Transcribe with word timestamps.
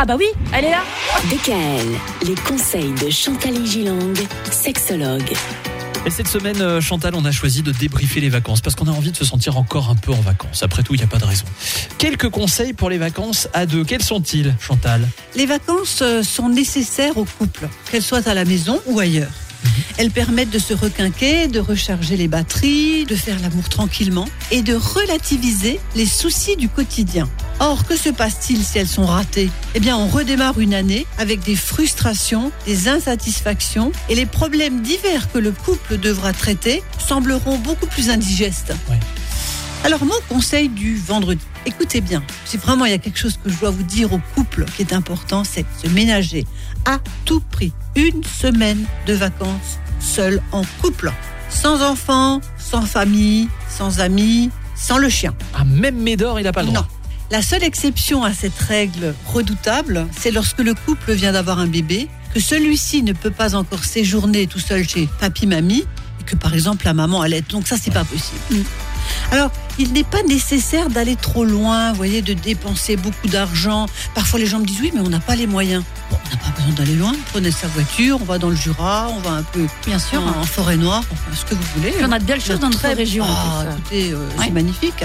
Ah 0.00 0.04
bah 0.06 0.14
oui, 0.16 0.26
elle 0.52 0.64
est 0.64 0.70
là. 0.70 0.84
DKL, 1.28 1.88
les 2.28 2.36
conseils 2.36 2.92
de 3.04 3.10
Chantal 3.10 3.66
Gilang, 3.66 4.14
sexologue. 4.48 5.32
Et 6.06 6.10
cette 6.10 6.28
semaine, 6.28 6.62
euh, 6.62 6.80
Chantal, 6.80 7.16
on 7.16 7.24
a 7.24 7.32
choisi 7.32 7.62
de 7.62 7.72
débriefer 7.72 8.20
les 8.20 8.28
vacances 8.28 8.60
parce 8.60 8.76
qu'on 8.76 8.86
a 8.86 8.92
envie 8.92 9.10
de 9.10 9.16
se 9.16 9.24
sentir 9.24 9.58
encore 9.58 9.90
un 9.90 9.96
peu 9.96 10.12
en 10.12 10.20
vacances. 10.20 10.62
Après 10.62 10.84
tout, 10.84 10.94
il 10.94 10.98
n'y 10.98 11.02
a 11.02 11.08
pas 11.08 11.18
de 11.18 11.24
raison. 11.24 11.46
Quelques 11.98 12.28
conseils 12.28 12.74
pour 12.74 12.90
les 12.90 12.98
vacances 12.98 13.48
à 13.54 13.66
deux. 13.66 13.82
Quels 13.82 14.04
sont-ils, 14.04 14.54
Chantal? 14.60 15.08
Les 15.34 15.46
vacances 15.46 15.98
euh, 16.02 16.22
sont 16.22 16.48
nécessaires 16.48 17.18
au 17.18 17.24
couple, 17.24 17.68
qu'elles 17.90 18.04
soient 18.04 18.28
à 18.28 18.34
la 18.34 18.44
maison 18.44 18.80
ou 18.86 19.00
ailleurs. 19.00 19.32
Elles 19.96 20.12
permettent 20.12 20.50
de 20.50 20.60
se 20.60 20.74
requinquer, 20.74 21.48
de 21.48 21.58
recharger 21.58 22.16
les 22.16 22.28
batteries, 22.28 23.04
de 23.04 23.16
faire 23.16 23.40
l'amour 23.40 23.68
tranquillement 23.68 24.28
et 24.52 24.62
de 24.62 24.76
relativiser 24.76 25.80
les 25.96 26.06
soucis 26.06 26.54
du 26.54 26.68
quotidien. 26.68 27.28
Or, 27.60 27.84
que 27.86 27.96
se 27.96 28.08
passe-t-il 28.08 28.62
si 28.62 28.78
elles 28.78 28.88
sont 28.88 29.06
ratées? 29.06 29.50
Eh 29.74 29.80
bien, 29.80 29.96
on 29.96 30.06
redémarre 30.06 30.60
une 30.60 30.74
année 30.74 31.06
avec 31.18 31.40
des 31.40 31.56
frustrations, 31.56 32.52
des 32.66 32.88
insatisfactions 32.88 33.90
et 34.08 34.14
les 34.14 34.26
problèmes 34.26 34.80
divers 34.82 35.30
que 35.32 35.38
le 35.38 35.50
couple 35.50 35.98
devra 35.98 36.32
traiter 36.32 36.82
sembleront 36.98 37.58
beaucoup 37.58 37.86
plus 37.86 38.10
indigestes. 38.10 38.72
Ouais. 38.88 39.00
Alors, 39.84 40.04
mon 40.04 40.14
conseil 40.28 40.68
du 40.68 40.96
vendredi, 40.96 41.44
écoutez 41.66 42.00
bien, 42.00 42.22
si 42.44 42.56
vraiment 42.56 42.84
il 42.84 42.90
y 42.90 42.94
a 42.94 42.98
quelque 42.98 43.18
chose 43.18 43.38
que 43.42 43.50
je 43.50 43.58
dois 43.58 43.70
vous 43.70 43.82
dire 43.82 44.12
au 44.12 44.20
couple 44.34 44.64
qui 44.76 44.82
est 44.82 44.92
important, 44.92 45.42
c'est 45.44 45.62
de 45.62 45.88
se 45.88 45.92
ménager 45.92 46.46
à 46.84 46.98
tout 47.24 47.40
prix 47.40 47.72
une 47.96 48.22
semaine 48.24 48.84
de 49.06 49.14
vacances 49.14 49.78
seul 50.00 50.40
en 50.52 50.62
couple, 50.80 51.12
sans 51.48 51.82
enfants, 51.82 52.40
sans 52.58 52.82
famille, 52.82 53.48
sans 53.68 54.00
amis, 54.00 54.50
sans 54.76 54.98
le 54.98 55.08
chien. 55.08 55.34
Ah, 55.54 55.64
même 55.64 55.96
Médor, 55.96 56.38
il 56.38 56.44
n'a 56.44 56.52
pas 56.52 56.62
le 56.62 56.68
droit. 56.68 56.82
Non. 56.82 56.97
La 57.30 57.42
seule 57.42 57.62
exception 57.62 58.24
à 58.24 58.32
cette 58.32 58.58
règle 58.58 59.14
redoutable, 59.26 60.06
c'est 60.18 60.30
lorsque 60.30 60.60
le 60.60 60.74
couple 60.74 61.12
vient 61.12 61.32
d'avoir 61.32 61.58
un 61.58 61.66
bébé, 61.66 62.08
que 62.34 62.40
celui-ci 62.40 63.02
ne 63.02 63.12
peut 63.12 63.30
pas 63.30 63.54
encore 63.54 63.84
séjourner 63.84 64.46
tout 64.46 64.58
seul 64.60 64.88
chez 64.88 65.08
papy-mamie, 65.20 65.84
et 66.20 66.24
que 66.24 66.36
par 66.36 66.54
exemple 66.54 66.86
la 66.86 66.94
maman 66.94 67.20
allait. 67.20 67.42
Donc 67.42 67.68
ça, 67.68 67.76
c'est 67.82 67.90
pas 67.90 68.04
possible. 68.04 68.64
Alors, 69.30 69.50
il 69.78 69.92
n'est 69.92 70.04
pas 70.04 70.22
nécessaire 70.22 70.88
d'aller 70.88 71.16
trop 71.16 71.44
loin, 71.44 71.90
vous 71.90 71.96
voyez, 71.96 72.20
de 72.22 72.32
dépenser 72.32 72.96
beaucoup 72.96 73.28
d'argent. 73.28 73.86
Parfois, 74.14 74.38
les 74.38 74.46
gens 74.46 74.58
me 74.58 74.64
disent 74.66 74.80
oui, 74.80 74.90
mais 74.94 75.00
on 75.00 75.08
n'a 75.10 75.20
pas 75.20 75.36
les 75.36 75.46
moyens. 75.46 75.84
Bon, 76.10 76.16
on 76.26 76.30
n'a 76.30 76.36
pas 76.42 76.50
besoin 76.56 76.72
d'aller 76.74 76.94
loin. 76.96 77.12
Prenez 77.32 77.50
sa 77.50 77.68
voiture, 77.68 78.18
on 78.20 78.24
va 78.24 78.38
dans 78.38 78.50
le 78.50 78.56
Jura, 78.56 79.08
on 79.10 79.18
va 79.20 79.30
un 79.36 79.42
peu 79.42 79.66
Bien 79.86 79.98
sûr. 79.98 80.22
en, 80.22 80.40
en 80.40 80.44
forêt 80.44 80.76
noire, 80.78 81.04
enfin, 81.12 81.30
ce 81.36 81.44
que 81.44 81.54
vous 81.54 81.64
voulez. 81.76 81.90
Puis 81.92 82.04
on 82.06 82.12
a 82.12 82.18
de 82.18 82.24
belles 82.24 82.40
choses 82.42 82.60
dans 82.60 82.70
notre 82.70 82.88
région. 82.94 83.24
Ah, 83.28 83.64
écoutez, 83.70 84.12
euh, 84.12 84.28
Ouais. 84.38 84.44
c'est 84.46 84.50
magnifique. 84.50 85.04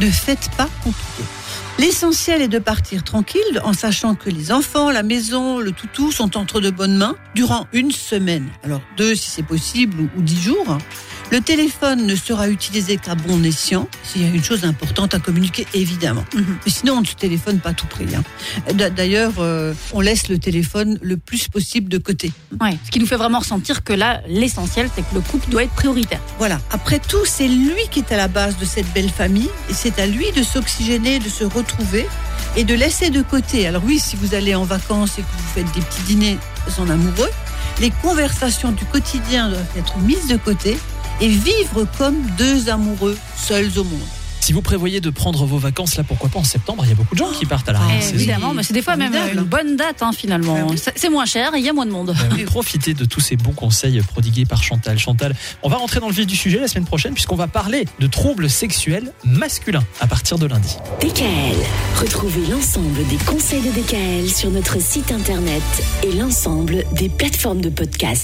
Ne 0.00 0.10
faites 0.10 0.50
pas 0.56 0.68
compliqué. 0.82 1.22
L'essentiel 1.78 2.42
est 2.42 2.48
de 2.48 2.58
partir 2.58 3.04
tranquille 3.04 3.60
en 3.64 3.72
sachant 3.72 4.14
que 4.14 4.30
les 4.30 4.52
enfants, 4.52 4.90
la 4.90 5.02
maison, 5.02 5.58
le 5.58 5.72
toutou 5.72 6.10
sont 6.10 6.36
entre 6.36 6.60
de 6.60 6.70
bonnes 6.70 6.96
mains 6.96 7.16
durant 7.34 7.66
une 7.72 7.92
semaine. 7.92 8.48
Alors 8.62 8.80
deux 8.96 9.14
si 9.14 9.30
c'est 9.30 9.42
possible 9.42 10.00
ou, 10.00 10.10
ou 10.18 10.22
dix 10.22 10.40
jours. 10.40 10.78
Le 11.32 11.40
téléphone 11.40 12.04
ne 12.06 12.14
sera 12.14 12.50
utilisé 12.50 12.98
qu'à 12.98 13.14
bon 13.14 13.42
escient 13.42 13.88
s'il 14.04 14.20
y 14.20 14.26
a 14.26 14.28
une 14.28 14.44
chose 14.44 14.66
importante 14.66 15.14
à 15.14 15.18
communiquer 15.18 15.66
évidemment. 15.72 16.26
Mhm. 16.34 16.58
Mais 16.66 16.70
sinon 16.70 16.92
on 16.96 17.00
ne 17.00 17.06
se 17.06 17.14
téléphone 17.14 17.58
pas 17.58 17.72
tout 17.72 17.86
prix. 17.86 18.04
hein. 18.14 18.22
D'a- 18.74 18.90
D'ailleurs, 18.90 19.32
euh, 19.38 19.72
on 19.94 20.00
laisse 20.02 20.28
le 20.28 20.36
téléphone 20.38 20.98
le 21.00 21.16
plus 21.16 21.48
possible 21.48 21.88
de 21.88 21.96
côté. 21.96 22.32
Ouais. 22.60 22.76
Ce 22.84 22.90
qui 22.90 22.98
nous 23.00 23.06
fait 23.06 23.16
vraiment 23.16 23.38
ressentir 23.38 23.82
que 23.82 23.94
là, 23.94 24.20
l'essentiel, 24.28 24.90
c'est 24.94 25.00
que 25.00 25.14
le 25.14 25.22
couple 25.22 25.48
doit 25.48 25.62
être 25.64 25.72
prioritaire. 25.72 26.20
Voilà. 26.36 26.60
Après 26.70 26.98
tout, 26.98 27.24
c'est 27.24 27.48
lui 27.48 27.88
qui 27.90 28.00
est 28.00 28.12
à 28.12 28.18
la 28.18 28.28
base 28.28 28.58
de 28.58 28.66
cette 28.66 28.92
belle 28.92 29.08
famille 29.08 29.48
et 29.70 29.72
c'est 29.72 29.98
à 30.00 30.06
lui 30.06 30.30
de 30.36 30.42
s'oxygéner, 30.42 31.18
de 31.18 31.30
se 31.30 31.44
retrouver 31.44 32.06
et 32.56 32.64
de 32.64 32.74
laisser 32.74 33.08
de 33.08 33.22
côté. 33.22 33.66
Alors 33.66 33.82
oui, 33.86 33.98
si 33.98 34.16
vous 34.16 34.34
allez 34.34 34.54
en 34.54 34.64
vacances 34.64 35.18
et 35.18 35.22
que 35.22 35.28
vous 35.34 35.48
faites 35.54 35.72
des 35.74 35.80
petits 35.80 36.02
dîners 36.02 36.38
en 36.78 36.90
amoureux, 36.90 37.30
les 37.80 37.90
conversations 38.02 38.70
du 38.70 38.84
quotidien 38.84 39.48
doivent 39.48 39.64
être 39.78 39.96
mises 40.00 40.26
de 40.28 40.36
côté 40.36 40.76
et 41.22 41.28
vivre 41.28 41.86
comme 41.96 42.16
deux 42.36 42.68
amoureux 42.68 43.16
seuls 43.36 43.70
au 43.78 43.84
monde. 43.84 44.00
Si 44.40 44.52
vous 44.52 44.60
prévoyez 44.60 45.00
de 45.00 45.08
prendre 45.10 45.46
vos 45.46 45.56
vacances, 45.58 45.94
là, 45.96 46.02
pourquoi 46.02 46.28
pas 46.28 46.40
en 46.40 46.42
septembre 46.44 46.82
Il 46.84 46.88
y 46.88 46.92
a 46.92 46.96
beaucoup 46.96 47.14
de 47.14 47.20
gens 47.20 47.30
qui 47.30 47.46
partent 47.46 47.68
à 47.68 47.74
la 47.74 47.78
Ah, 47.80 48.04
évidemment, 48.12 48.52
mais 48.52 48.64
c'est 48.64 48.72
des 48.72 48.82
fois 48.82 48.96
même 48.96 49.12
formidable. 49.12 49.38
une 49.40 49.46
bonne 49.48 49.76
date 49.76 50.02
hein, 50.02 50.10
finalement. 50.12 50.56
Ah 50.60 50.66
oui. 50.68 50.76
C'est- 50.96 51.08
moins 51.08 51.26
cher 51.26 51.54
et 51.54 51.58
il 51.60 51.64
y 51.64 51.68
a 51.68 51.72
moins 51.72 51.86
de 51.86 51.92
monde. 51.92 52.10
Euh, 52.10 52.44
Profitez 52.46 52.92
de 52.92 53.04
tous 53.04 53.20
ces 53.20 53.36
bons 53.36 53.52
conseils 53.52 54.00
prodigués 54.00 54.44
par 54.44 54.60
Chantal. 54.64 54.98
Chantal, 54.98 55.36
on 55.62 55.68
va 55.68 55.76
rentrer 55.76 56.00
dans 56.00 56.08
le 56.08 56.12
vif 56.12 56.26
du 56.26 56.34
sujet 56.34 56.58
la 56.58 56.66
semaine 56.66 56.86
prochaine 56.86 57.14
puisqu'on 57.14 57.36
va 57.36 57.46
parler 57.46 57.84
de 58.00 58.06
troubles 58.08 58.50
sexuels 58.50 59.12
masculins 59.24 59.84
à 60.00 60.08
partir 60.08 60.38
de 60.40 60.46
lundi. 60.46 60.74
DKL, 61.00 61.54
retrouvez 62.00 62.44
l'ensemble 62.50 63.06
des 63.06 63.18
conseils 63.24 63.62
de 63.62 63.70
DKL 63.70 64.28
sur 64.28 64.50
notre 64.50 64.80
site 64.82 65.12
internet 65.12 65.62
et 66.02 66.12
l'ensemble 66.14 66.82
des 66.94 67.08
plateformes 67.10 67.60
de 67.60 67.68
podcast. 67.68 68.20